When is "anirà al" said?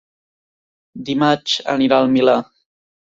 1.75-2.11